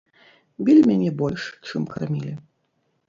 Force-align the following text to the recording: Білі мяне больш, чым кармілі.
Білі 0.69 0.81
мяне 0.89 1.11
больш, 1.21 1.43
чым 1.67 1.81
кармілі. 1.93 2.33